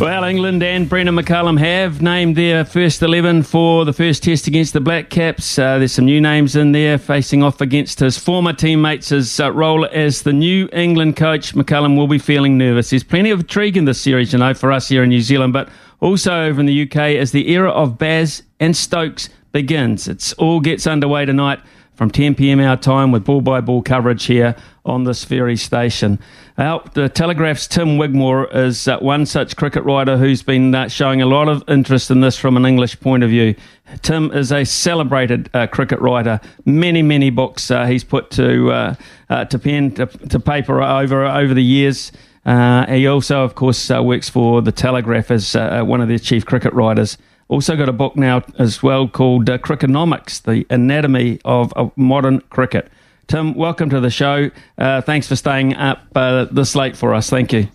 [0.00, 4.72] Well, England and Brendon McCullum have named their first 11 for the first test against
[4.72, 5.58] the Black Caps.
[5.58, 9.08] Uh, there's some new names in there facing off against his former teammates.
[9.08, 12.90] His uh, role as the new England coach, McCullum will be feeling nervous.
[12.90, 15.52] There's plenty of intrigue in this series, you know, for us here in New Zealand,
[15.52, 20.06] but also over in the UK as the era of Baz and Stokes begins.
[20.06, 21.58] It all gets underway tonight
[21.98, 22.60] from 10 p.m.
[22.60, 24.54] our time with ball by ball coverage here
[24.84, 26.16] on this very station.
[26.56, 31.20] Now, the Telegraph's Tim Wigmore is uh, one such cricket writer who's been uh, showing
[31.22, 33.56] a lot of interest in this from an English point of view.
[34.02, 36.40] Tim is a celebrated uh, cricket writer.
[36.64, 38.94] Many, many books uh, he's put to uh,
[39.28, 42.12] uh, to pen to, to, paper over over the years.
[42.44, 47.18] he also, of course, works for the Telegraph as one of their chief cricket writers.
[47.48, 52.90] Also got a book now as well called uh, The Anatomy of, of Modern Cricket.
[53.26, 54.50] Tim, welcome to the show.
[54.76, 57.30] Uh, thanks for staying up uh, this late for us.
[57.30, 57.68] Thank you.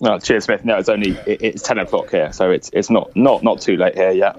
[0.00, 0.64] No, cheers, Smith.
[0.64, 3.76] No, it's only it, it's ten o'clock here, so it's it's not not not too
[3.76, 4.36] late here yet.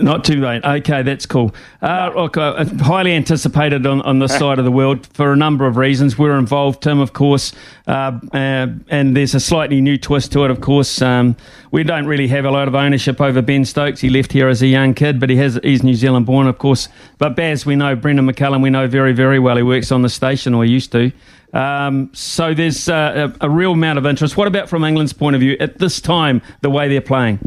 [0.00, 0.64] Not too late.
[0.64, 1.54] Okay, that's cool.
[1.80, 5.66] Uh, look, uh, highly anticipated on, on this side of the world for a number
[5.66, 6.18] of reasons.
[6.18, 7.52] We're involved, Tim, of course,
[7.86, 11.02] uh, uh, and there's a slightly new twist to it, of course.
[11.02, 11.36] Um,
[11.70, 14.00] we don't really have a lot of ownership over Ben Stokes.
[14.00, 16.58] He left here as a young kid, but he has he's New Zealand born, of
[16.58, 16.88] course.
[17.18, 19.56] But Baz, we know Brendon McCullum, we know very, very well.
[19.56, 21.12] He works on the station, or used to.
[21.52, 24.36] Um, so there's uh, a, a real amount of interest.
[24.36, 27.38] What about from England's point of view at this time, the way they're playing?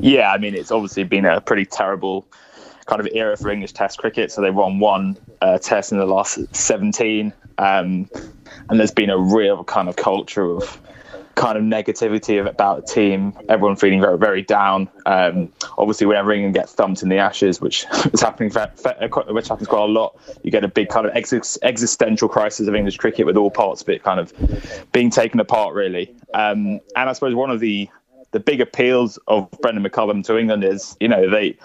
[0.00, 2.26] Yeah, I mean, it's obviously been a pretty terrible
[2.86, 4.32] kind of era for English Test cricket.
[4.32, 8.08] So they've won one uh, Test in the last 17, um,
[8.68, 10.80] and there's been a real kind of culture of
[11.36, 13.32] kind of negativity about the team.
[13.48, 14.88] Everyone feeling very, very down.
[15.06, 19.82] Um, obviously, whenever England gets thumped in the Ashes, which is happening, which happens quite
[19.82, 23.36] a lot, you get a big kind of ex- existential crisis of English cricket with
[23.36, 24.32] all parts of it kind of
[24.92, 26.14] being taken apart, really.
[26.34, 27.88] Um, and I suppose one of the
[28.32, 31.56] the big appeals of Brendon McCullum to England is, you know, they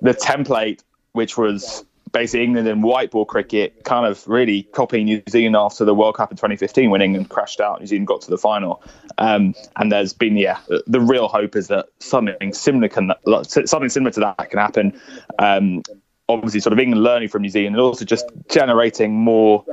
[0.00, 5.22] the template which was basically England in white ball cricket, kind of really copying New
[5.28, 8.30] Zealand after the World Cup in 2015 when England crashed out, New Zealand got to
[8.30, 8.82] the final.
[9.18, 13.12] Um, and there's been, yeah, the, the, real hope is that something similar can
[13.44, 15.00] something similar to that can happen.
[15.38, 15.82] Um,
[16.28, 19.64] obviously, sort of England learning from New Zealand and also just generating more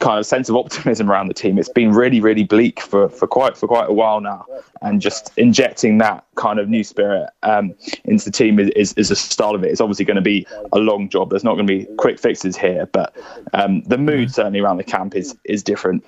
[0.00, 1.58] kind of sense of optimism around the team.
[1.58, 4.44] It's been really, really bleak for, for quite for quite a while now,
[4.82, 7.74] and just injecting that kind of new spirit um,
[8.04, 9.70] into the team is, is, is the start of it.
[9.70, 11.30] It's obviously going to be a long job.
[11.30, 13.14] There's not going to be quick fixes here, but
[13.52, 16.04] um, the mood certainly around the camp is is different.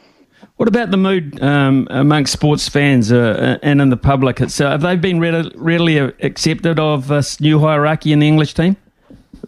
[0.57, 4.73] What about the mood um, amongst sports fans uh, and in the public itself?
[4.73, 8.77] Have they been readily, readily accepted of this new hierarchy in the English team?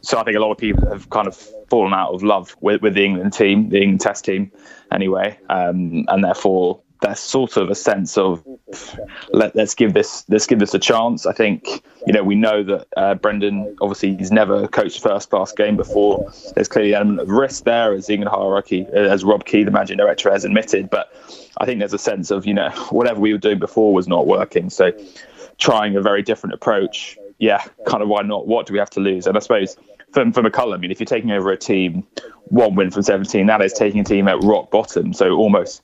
[0.02, 2.80] So I think a lot of people have kind of fallen out of love with,
[2.82, 4.48] with the England team, the England Test team,
[4.92, 8.44] anyway, um, and therefore there's sort of a sense of
[9.32, 11.26] let, us give this let's give this a chance.
[11.26, 15.50] I think you know we know that uh, Brendon obviously he's never coached first class
[15.50, 16.32] game before.
[16.54, 19.96] There's clearly an element of risk there as England hierarchy, as Rob Key, the managing
[19.96, 20.90] director, has admitted.
[20.90, 21.12] But
[21.58, 24.28] I think there's a sense of you know whatever we were doing before was not
[24.28, 24.70] working.
[24.70, 24.92] So
[25.58, 28.46] trying a very different approach, yeah, kind of why not?
[28.46, 29.26] What do we have to lose?
[29.26, 29.76] And I suppose
[30.14, 32.06] for, for McCullum, I mean, if you're taking over a team,
[32.44, 35.12] one win from 17, that is taking a team at rock bottom.
[35.12, 35.82] So almost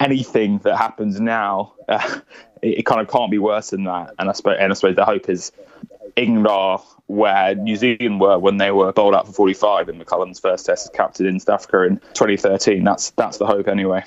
[0.00, 2.20] anything that happens now, uh,
[2.62, 4.14] it, it, kind of can't be worse than that.
[4.18, 5.52] And I suppose, and I suppose the hope is
[6.16, 10.40] England are where New Zealand were when they were bowled out for 45 in McCullum's
[10.40, 12.82] first test as captain in South Africa in 2013.
[12.82, 14.04] That's that's the hope anyway.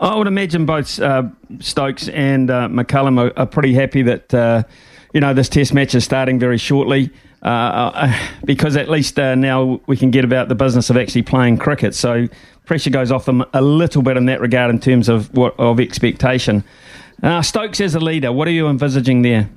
[0.00, 1.24] I would imagine both uh,
[1.60, 4.64] Stokes and uh, McCullum are, are, pretty happy that uh,
[5.12, 7.10] you know this Test match is starting very shortly.
[7.42, 11.22] Uh, uh, because at least uh, now we can get about the business of actually
[11.22, 11.94] playing cricket.
[11.94, 12.26] So
[12.66, 15.80] pressure goes off them a little bit in that regard in terms of what of
[15.80, 16.64] expectation.
[17.22, 19.50] Uh, Stokes as a leader, what are you envisaging there?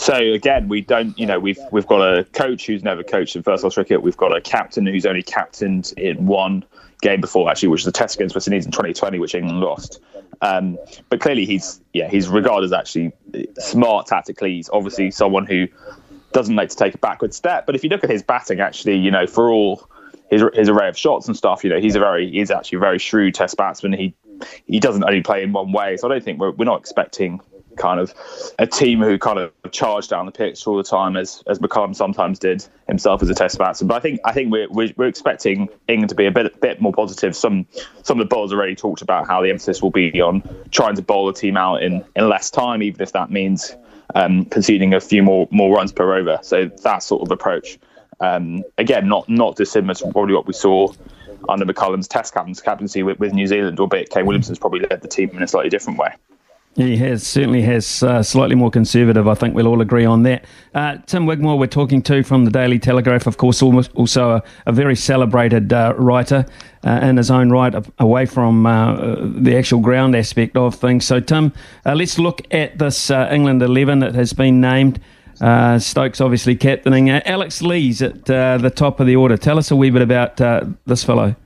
[0.00, 3.42] So again, we don't, you know, we've we've got a coach who's never coached in
[3.42, 4.02] first class cricket.
[4.02, 6.64] We've got a captain who's only captained in one
[7.02, 10.00] game before, actually, which was the test against West Indies in 2020, which England lost.
[10.40, 10.78] Um,
[11.10, 13.12] but clearly, he's yeah, he's regarded as actually
[13.58, 14.54] smart tactically.
[14.54, 15.68] He's obviously someone who
[16.32, 17.66] doesn't like to take a backward step.
[17.66, 19.86] But if you look at his batting, actually, you know, for all
[20.30, 22.80] his his array of shots and stuff, you know, he's a very he's actually a
[22.80, 23.92] very shrewd test batsman.
[23.92, 24.14] He
[24.66, 27.42] he doesn't only play in one way, so I don't think we're we're not expecting
[27.80, 28.14] kind of
[28.58, 31.96] a team who kind of charge down the pitch all the time, as as McCullum
[31.96, 33.88] sometimes did himself as a Test batsman.
[33.88, 36.80] But I think I think we're we're, we're expecting England to be a bit bit
[36.80, 37.34] more positive.
[37.34, 37.66] Some
[38.02, 41.02] some of the bowlers already talked about how the emphasis will be on trying to
[41.02, 43.74] bowl the team out in in less time, even if that means
[44.14, 46.38] um, conceding a few more more runs per over.
[46.42, 47.78] So that sort of approach.
[48.20, 50.92] Um, again, not not dissimilar to probably what we saw
[51.48, 55.30] under McCullum's Test captaincy with, with New Zealand, albeit Kane Williamson's probably led the team
[55.30, 56.10] in a slightly different way.
[56.80, 59.28] He has certainly has uh, slightly more conservative.
[59.28, 60.46] I think we'll all agree on that.
[60.74, 64.72] Uh, Tim Wigmore, we're talking to from the Daily Telegraph, of course, also a, a
[64.72, 66.46] very celebrated uh, writer
[66.82, 71.04] uh, in his own right, away from uh, the actual ground aspect of things.
[71.04, 71.52] So, Tim,
[71.84, 75.00] uh, let's look at this England eleven that has been named.
[75.80, 77.10] Stokes obviously captaining.
[77.10, 79.36] Alex Lees at the top of the order.
[79.36, 80.38] Tell us a wee bit about
[80.86, 81.36] this fellow.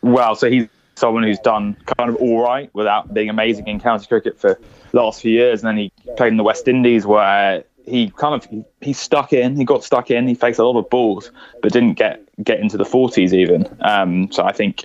[0.00, 0.68] Well, so he's
[1.00, 4.60] someone who's done kind of all right without being amazing in county cricket for
[4.92, 5.62] the last few years.
[5.62, 9.56] And then he played in the West Indies where he kind of he, stuck in,
[9.56, 11.32] he got stuck in, he faced a lot of balls,
[11.62, 13.66] but didn't get get into the 40s even.
[13.80, 14.84] Um, so I think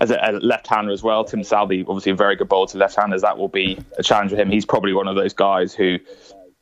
[0.00, 3.22] as a, a left-hander as well, Tim Southee, obviously a very good bowler to left-handers.
[3.22, 4.50] That will be a challenge for him.
[4.50, 5.98] He's probably one of those guys who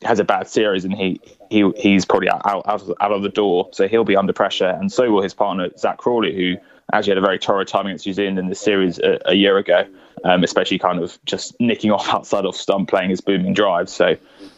[0.03, 2.65] has a bad series and he he he's probably out out,
[3.01, 3.69] out of the door.
[3.71, 6.57] So he'll be under pressure, and so will his partner Zak Crawley, who
[6.93, 9.57] actually had a very torrid time against New Zealand in this series a, a year
[9.57, 9.85] ago,
[10.23, 13.89] um, especially kind of just nicking off outside off stump, playing his booming drive.
[13.89, 14.15] So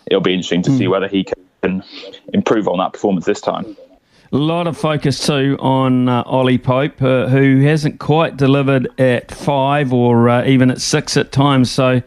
[0.08, 0.78] it'll be interesting to mm.
[0.78, 0.92] see hmm.
[0.92, 1.84] whether he can
[2.34, 3.76] improve on that performance this time.
[4.32, 9.32] A lot of focus too on uh, Ollie Pope, uh, who hasn't quite delivered at
[9.32, 11.72] five or uh, even at six at times.
[11.72, 12.02] So,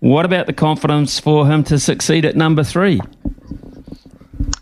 [0.00, 2.98] what about the confidence for him to succeed at number three?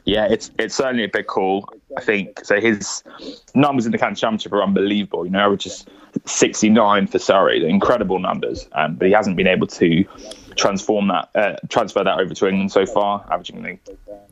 [0.05, 1.69] Yeah, it's it's certainly a big call.
[1.97, 2.61] I think so.
[2.61, 3.03] His
[3.55, 5.25] numbers in the County Championship are unbelievable.
[5.25, 5.89] You know, just
[6.27, 8.69] 69 for Surrey, incredible numbers.
[8.73, 10.05] Um, but he hasn't been able to
[10.57, 13.79] transform that, uh, transfer that over to England so far, averaging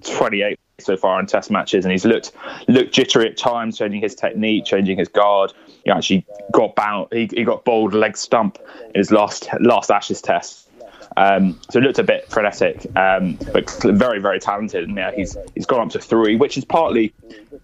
[0.04, 2.32] 28 so far in Test matches, and he's looked
[2.68, 5.52] looked jittery at times, changing his technique, changing his guard.
[5.84, 8.58] He actually got bound, he, he got bowled leg stump
[8.94, 10.68] in his last last Ashes Test
[11.16, 14.88] um, so it looked a bit frenetic, um, but very, very talented.
[14.88, 17.12] And yeah, he's he's gone up to three, which is partly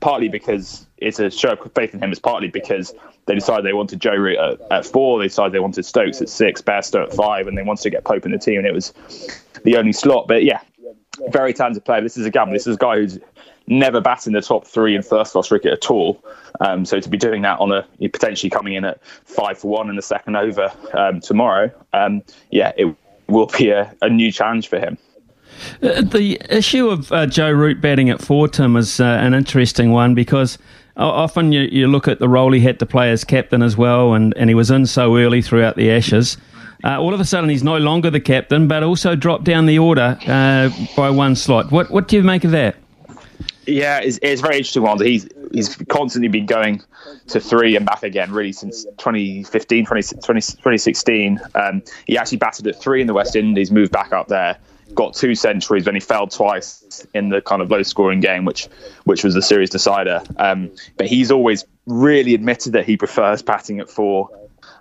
[0.01, 2.11] partly because it's a show of faith in him.
[2.11, 2.95] It's partly because
[3.27, 5.19] they decided they wanted Joe Root at, at, four.
[5.19, 8.05] They decided they wanted Stokes at six, Bairstow at five, and they wanted to get
[8.05, 8.93] Pope in the team, and it was
[9.65, 10.29] the only slot.
[10.29, 10.61] But yeah,
[11.29, 12.01] very talented player.
[12.01, 12.53] This is a gamble.
[12.53, 13.19] This is a guy who's
[13.67, 16.23] never batted in the top three in first class cricket at all.
[16.61, 19.91] Um, so to be doing that on a potentially coming in at five for one
[19.91, 22.95] in the second over um, tomorrow, um, yeah, it
[23.29, 24.99] will be a, a new challenge for him.
[25.83, 29.91] Uh, the issue of uh, Joe Root batting at four, Tim, is uh, an interesting
[29.91, 30.59] one because
[30.97, 34.15] often you, you look at the role he had to play as captain as well,
[34.15, 36.37] and, and he was in so early throughout the Ashes.
[36.85, 39.79] Uh, all of a sudden, he's no longer the captain, but also dropped down the
[39.79, 41.73] order uh, by one slot.
[41.73, 42.77] What what do you make of that?
[43.67, 45.05] Yeah, it's, it's very interesting one.
[45.05, 46.83] He's he's constantly been going
[47.29, 51.41] to three and back again, really, since 2015, 20, 2016.
[51.55, 54.59] Um, he actually batted at three in the West Indies, moved back up there,
[54.95, 58.69] got two centuries, then he fell twice in the kind of low scoring game, which
[59.05, 60.23] which was the series decider.
[60.37, 64.31] Um, but he's always really admitted that he prefers batting at four.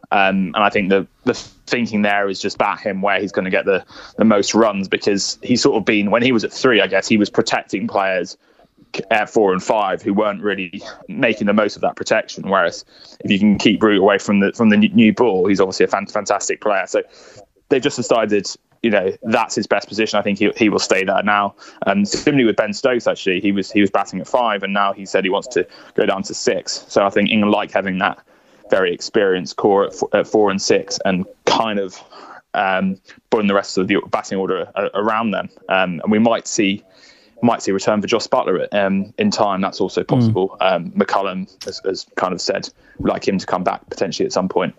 [0.10, 3.46] Um, and I think the the thinking there is just bat him where he's going
[3.46, 3.86] to get the,
[4.18, 7.08] the most runs because he's sort of been when he was at three, I guess
[7.08, 8.38] he was protecting players
[9.12, 12.50] at four and five who weren't really making the most of that protection.
[12.50, 12.86] Whereas
[13.20, 15.88] if you can keep Root away from the from the new ball, he's obviously a
[15.88, 16.86] fantastic player.
[16.88, 17.04] So
[17.70, 18.48] they've just decided,
[18.82, 20.20] you know, that's his best position.
[20.20, 21.56] I think he, he will stay there now.
[21.86, 24.74] And um, similarly with Ben Stokes, actually, he was he was batting at five, and
[24.74, 26.86] now he said he wants to go down to six.
[26.88, 28.20] So I think England like having that
[28.70, 31.98] very experienced core at four, at four and six, and kind of
[32.54, 35.50] um, putting the rest of the batting order around them.
[35.70, 36.84] Um, and we might see
[37.42, 39.62] might see a return for Jos Buttler um, in time.
[39.62, 40.08] That's also hmm.
[40.08, 40.58] possible.
[40.62, 40.76] Mm.
[40.76, 44.50] Um, McCullum has, has, kind of said like him to come back potentially at some
[44.50, 44.76] point.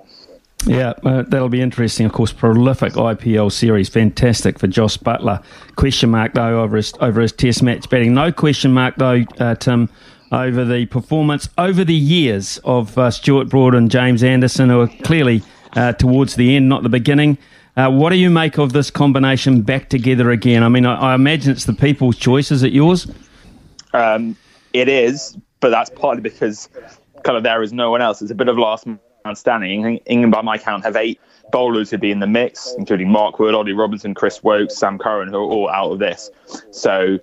[0.67, 2.05] Yeah, uh, that'll be interesting.
[2.05, 5.43] Of course, prolific IPL series, fantastic for Josh Buttler.
[5.77, 8.13] Question mark though over his over his Test match batting.
[8.13, 9.89] No question mark though, uh, Tim,
[10.33, 14.89] over the performance over the years of uh, Stuart Broad and James Anderson, who are
[15.05, 15.43] clearly
[15.75, 17.39] uh, towards the end, not the beginning.
[17.77, 20.63] Uh, what do you make of this combination back together again?
[20.63, 22.51] I mean, I, I imagine it's the people's choice.
[22.51, 23.07] Is it yours?
[23.93, 24.37] Um,
[24.73, 26.69] it is, but that's partly because
[27.23, 28.21] kind of there is no one else.
[28.21, 28.99] It's a bit of last man
[29.35, 29.99] standing.
[30.07, 31.21] England, by my count, have eight
[31.53, 35.29] bowlers who'd be in the mix, including Mark Wood, Ollie Robinson, Chris Woakes, Sam Curran,
[35.29, 36.31] who are all out of this.
[36.71, 37.19] So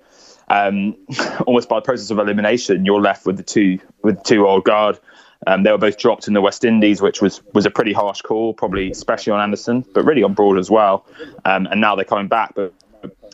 [0.48, 0.96] um,
[1.46, 4.98] almost by the process of elimination, you're left with the two with two old guard.
[5.46, 8.22] Um, they were both dropped in the West Indies, which was was a pretty harsh
[8.22, 11.06] call, probably especially on Anderson, but really on Broad as well.
[11.44, 12.72] Um, and now they're coming back, but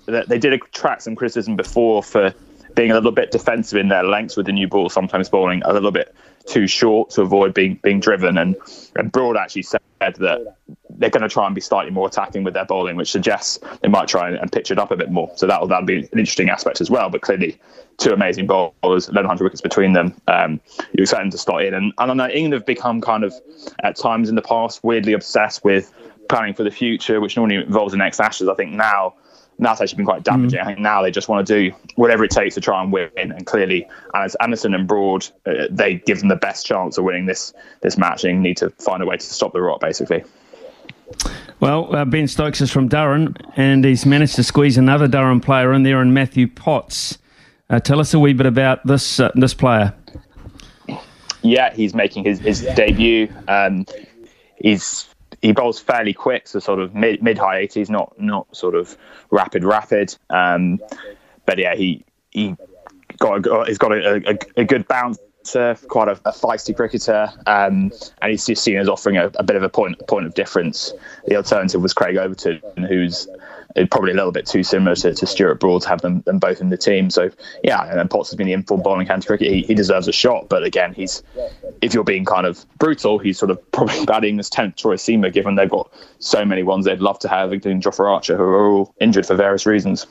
[0.07, 2.35] they did attract some criticism before for
[2.75, 5.73] being a little bit defensive in their lengths with the new ball, sometimes bowling a
[5.73, 6.15] little bit
[6.47, 8.39] too short to avoid being being driven.
[8.39, 8.57] And,
[8.97, 10.57] and Broad actually said that
[10.91, 13.89] they're going to try and be slightly more attacking with their bowling, which suggests they
[13.89, 15.31] might try and, and pitch it up a bit more.
[15.37, 17.11] So that'll that'll be an interesting aspect as well.
[17.11, 17.61] But clearly,
[17.99, 20.15] two amazing bowlers, 1,100 wickets between them.
[20.29, 20.61] Um,
[20.93, 23.35] you expect them to start in, and, and I know England have become kind of
[23.83, 25.93] at times in the past weirdly obsessed with
[26.29, 28.49] planning for the future, which normally involves the next Ashes.
[28.49, 29.15] I think now
[29.59, 30.59] that's actually been quite damaging.
[30.59, 30.63] Mm.
[30.63, 33.11] I think now they just want to do whatever it takes to try and win.
[33.17, 37.27] And clearly, as Anderson and Broad, uh, they give them the best chance of winning
[37.27, 40.25] this this match and need to find a way to stop the rot, basically.
[41.61, 45.73] Well, uh, Ben Stokes is from Durham, and he's managed to squeeze another Durham player
[45.73, 47.19] in there, in Matthew Potts.
[47.71, 49.95] Uh, tell us a wee bit about this uh, this player.
[51.43, 53.29] Yeah, he's making his, his debut.
[53.49, 53.85] Um,
[54.57, 55.12] he's
[55.43, 58.97] he bowls fairly quick, so sort of mid mid high eighties, not not sort of
[59.31, 60.17] rapid rapid.
[60.31, 60.81] Um,
[61.45, 62.57] but yeah, he he
[63.19, 65.19] got a, he's got a, a, a good bounce.
[65.89, 67.91] Quite a, a feisty cricketer, um,
[68.23, 70.93] and he's just seen as offering a, bit of a point point of difference.
[71.27, 73.27] The alternative was Craig Overton, who's
[73.91, 76.61] probably a little bit too similar to, to Stuart Broad to have them, them both
[76.61, 77.11] in the team.
[77.11, 77.31] So
[77.63, 79.51] yeah, and then Potts has been the informed bowling county cricket.
[79.51, 81.23] He, he deserves a shot, but again, he's
[81.81, 85.33] if you're being kind of brutal, he's sort of probably batting as tenth Troy Seamer,
[85.33, 88.71] given they've got so many ones they'd love to have, including Jofra Archer, who are
[88.71, 90.07] all injured for various reasons.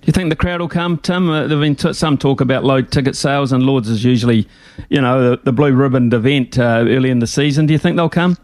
[0.00, 1.28] Do you think the crowd will come, Tim?
[1.28, 4.48] Uh, there've been t- some talk about low ticket sales, and Lords is usually,
[4.88, 7.66] you know, the, the blue ribbon event uh, early in the season.
[7.66, 8.38] Do you think they'll come?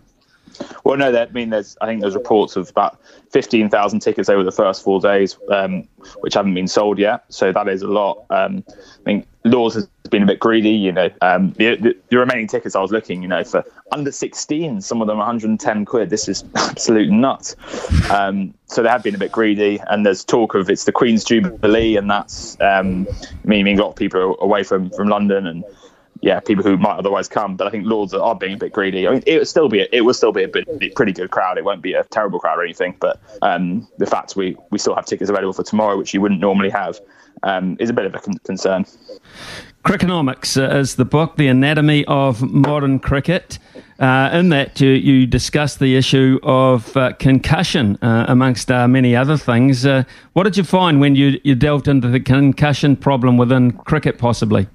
[0.85, 4.29] Well, no, that I mean there's I think there's reports of about fifteen thousand tickets
[4.29, 5.89] over the first four days, um,
[6.21, 7.25] which haven't been sold yet.
[7.29, 8.25] So that is a lot.
[8.31, 10.71] Um, I mean, Lords has been a bit greedy.
[10.71, 14.11] You know, um, the, the, the, remaining tickets I was looking, you know, for under
[14.11, 16.11] 16, some of them 110 quid.
[16.11, 17.57] This is absolute nuts.
[18.11, 21.25] Um, so they have been a bit greedy, and there's talk of it's the Queen's
[21.25, 23.07] Jubilee, and that's um,
[23.45, 25.65] meaning a lot of people are away from from London and
[26.25, 27.54] yeah, people who might otherwise come.
[27.54, 29.07] But I think Lords are being a bit greedy.
[29.07, 30.66] I mean, it would still be a, it will still be a bit,
[30.97, 31.59] pretty good crowd.
[31.59, 32.97] It won't be a terrible crowd or anything.
[32.99, 36.40] But um, the fact we we still have tickets available for tomorrow, which you wouldn't
[36.40, 36.99] normally have,
[37.43, 38.87] um, is a bit of a con- concern.
[39.85, 43.59] Crickonomics uh, is the book, The Anatomy of Modern Cricket.
[43.99, 49.14] Uh, in that, you, you discuss the issue of uh, concussion, uh, amongst uh, many
[49.14, 49.85] other things.
[49.85, 54.16] Uh, what did you find when you, you delved into the concussion problem within cricket,
[54.16, 54.66] possibly?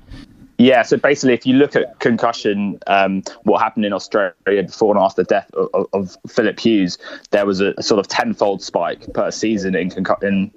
[0.59, 5.01] Yeah, so basically, if you look at concussion, um, what happened in Australia before and
[5.01, 6.97] after the death of, of Philip Hughes,
[7.31, 10.51] there was a, a, sort of tenfold spike per season in, concu- in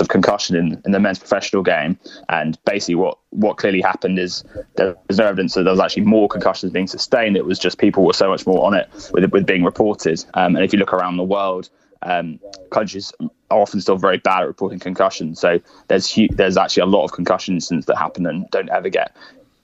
[0.00, 1.96] of concussion in, in, the men's professional game.
[2.30, 4.42] And basically, what, what clearly happened is
[4.74, 7.36] there was no evidence that there was actually more concussions being sustained.
[7.36, 10.24] It was just people were so much more on it with, with being reported.
[10.34, 11.70] Um, and if you look around the world,
[12.02, 12.38] um,
[12.70, 13.12] countries
[13.50, 15.40] are often still very bad at reporting concussions.
[15.40, 19.16] So there's there's actually a lot of concussion incidents that happen and don't ever get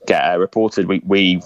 [0.07, 0.87] get uh, reported.
[0.87, 1.41] We we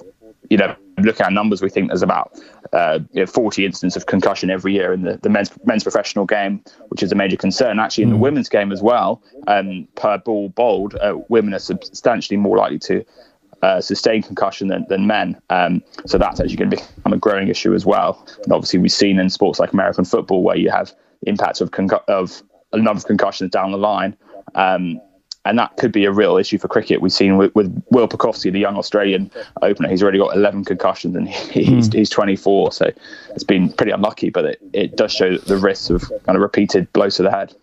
[0.51, 2.39] you know look at our numbers, we think there's about
[2.73, 6.25] uh, you know, 40 incidents of concussion every year in the, the men's men's professional
[6.25, 7.79] game, which is a major concern.
[7.79, 8.21] Actually, in the mm.
[8.21, 13.05] women's game as well, um, per ball bowled, uh, women are substantially more likely to
[13.63, 15.41] uh, sustain concussion than, than men.
[15.51, 18.27] Um, so that's actually going to become a growing issue as well.
[18.43, 20.93] And obviously, we've seen in sports like American football where you have
[21.27, 22.43] impacts of, concu- of
[22.73, 24.17] a number of concussions down the line.
[24.55, 25.01] Um,
[25.45, 27.01] and that could be a real issue for cricket.
[27.01, 31.17] We've seen with, with Will Pucovski, the young Australian opener, he's already got 11 concussions
[31.17, 31.95] and he's, mm.
[31.95, 32.73] he's 24.
[32.73, 32.91] So
[33.31, 36.93] it's been pretty unlucky, but it, it does show the risks of kind of repeated
[36.93, 37.55] blows to the head.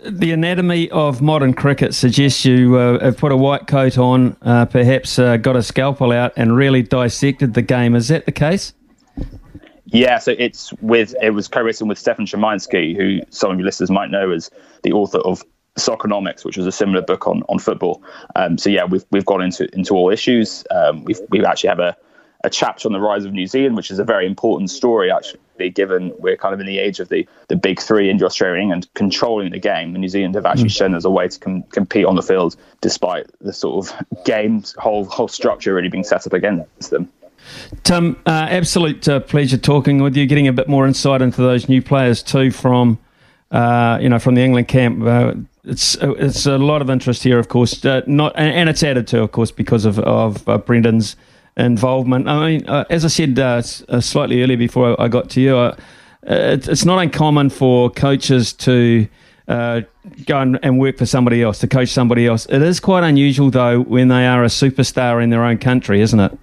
[0.00, 4.66] The anatomy of modern cricket suggests you uh, have put a white coat on, uh,
[4.66, 7.94] perhaps uh, got a scalpel out, and really dissected the game.
[7.94, 8.74] Is that the case?
[9.86, 13.90] Yeah, so it's with it was co-written with Stefan Szymański, who some of your listeners
[13.90, 14.50] might know as
[14.82, 15.42] the author of
[15.78, 18.02] Soccernomics, which was a similar book on, on football.
[18.36, 20.64] Um, so yeah, we've we've gone into into all issues.
[20.70, 21.96] Um, we've we actually have a,
[22.42, 25.40] a chapter on the rise of New Zealand, which is a very important story actually
[25.74, 28.62] given we're kind of in the age of the, the big three in Australia and
[28.62, 29.90] England controlling the game.
[29.90, 30.76] And New Zealand have actually mm.
[30.76, 34.74] shown there's a way to com- compete on the field despite the sort of game's
[34.78, 37.08] whole whole structure really being set up against them.
[37.82, 41.68] Tim, uh, absolute uh, pleasure talking with you, getting a bit more insight into those
[41.68, 42.98] new players too from,
[43.50, 45.02] uh, you know, from the England camp.
[45.02, 45.34] Uh,
[45.64, 49.22] it's it's a lot of interest here, of course, uh, not and, it's added to,
[49.22, 51.16] of course, because of of uh, Brendon's
[51.56, 52.28] involvement.
[52.28, 53.36] I mean, as I said
[54.02, 55.72] slightly earlier before I got to you,
[56.22, 59.06] it's not uncommon for coaches to.
[59.46, 59.84] go
[60.28, 62.46] and, and, work for somebody else, to coach somebody else.
[62.46, 66.18] It is quite unusual, though, when they are a superstar in their own country, isn't
[66.18, 66.38] it?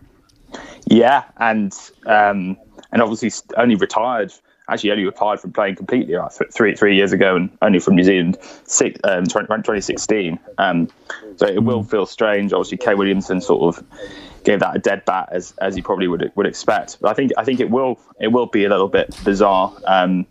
[0.85, 1.73] Yeah, and
[2.05, 2.57] um,
[2.91, 4.33] and obviously only retired.
[4.69, 8.03] Actually, only retired from playing completely uh, three three years ago, and only from New
[8.03, 10.39] Zealand six, um, 2016.
[10.57, 10.87] Um,
[11.35, 12.53] so it will feel strange.
[12.53, 13.83] Obviously, Kane Williamson sort of
[14.43, 16.99] gave that a dead bat as as he probably would would expect.
[17.01, 19.73] But I think I think it will it will be a little bit bizarre.
[19.85, 20.25] Um,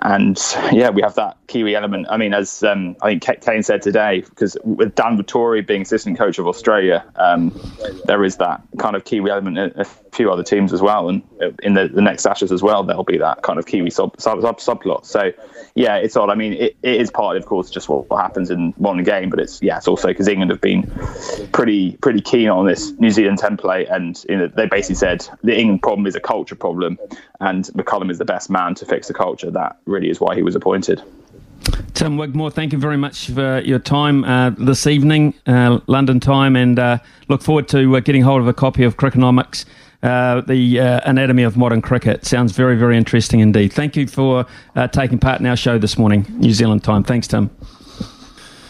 [0.00, 0.38] and
[0.72, 2.06] yeah, we have that Kiwi element.
[2.10, 6.18] I mean, as um, I think Kane said today, because with Dan Vettori being assistant
[6.18, 7.58] coach of Australia, um,
[8.04, 11.22] there is that kind of Kiwi element in a few other teams as well, and
[11.62, 14.42] in the, the next Ashes as well, there'll be that kind of Kiwi sub, sub,
[14.42, 15.06] sub subplot.
[15.06, 15.32] So
[15.74, 16.30] yeah, it's odd.
[16.30, 19.30] I mean, it, it is partly, of course, just what, what happens in one game,
[19.30, 20.90] but it's yeah, it's also because England have been
[21.52, 25.56] pretty pretty keen on this New Zealand template, and you know, they basically said the
[25.56, 26.98] England problem is a culture problem,
[27.40, 29.50] and McCullum is the best man to fix the culture.
[29.50, 31.02] That really is why he was appointed.
[31.94, 36.54] Tim Wigmore, thank you very much for your time uh, this evening, uh, London time,
[36.54, 39.64] and uh, look forward to uh, getting hold of a copy of Crickonomics,
[40.02, 42.24] uh, the uh, Anatomy of Modern Cricket.
[42.26, 43.72] Sounds very, very interesting indeed.
[43.72, 44.46] Thank you for
[44.92, 47.02] taking part in our show this morning, New Zealand time.
[47.02, 47.50] Thanks, Tim.